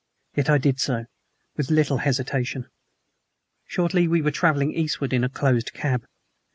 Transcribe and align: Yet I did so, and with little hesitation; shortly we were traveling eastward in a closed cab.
Yet 0.35 0.49
I 0.49 0.57
did 0.57 0.79
so, 0.79 0.95
and 0.95 1.07
with 1.57 1.69
little 1.69 1.97
hesitation; 1.99 2.67
shortly 3.67 4.07
we 4.07 4.19
were 4.23 4.31
traveling 4.31 4.71
eastward 4.73 5.13
in 5.13 5.23
a 5.23 5.29
closed 5.29 5.73
cab. 5.73 6.07